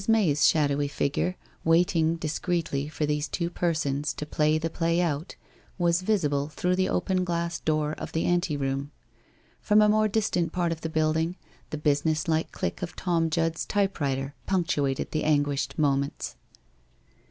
May's 0.07 0.47
shadowy 0.47 0.87
figure, 0.87 1.35
waiting 1.63 2.15
discreetly 2.15 2.87
for 2.87 3.05
these 3.05 3.27
two 3.27 3.51
per 3.51 3.71
sons 3.75 4.15
to 4.15 4.25
play 4.25 4.57
the 4.57 4.67
play 4.71 4.99
out, 4.99 5.35
was 5.77 6.01
visible 6.01 6.47
through 6.47 6.75
the 6.75 6.89
open 6.89 7.23
glass 7.23 7.59
door 7.59 7.93
of 7.99 8.11
the 8.11 8.25
anteroom. 8.25 8.89
From 9.61 9.79
a 9.79 9.87
more 9.87 10.07
distant 10.07 10.51
part 10.53 10.71
of 10.71 10.81
the 10.81 10.89
building, 10.89 11.35
the 11.69 11.77
business 11.77 12.27
like 12.27 12.51
click 12.51 12.81
of 12.81 12.95
Tom 12.95 13.29
Judd's 13.29 13.63
type 13.63 13.99
writer 13.99 14.33
punctuated 14.47 15.11
the 15.11 15.23
anguished 15.23 15.77
moments. 15.77 16.35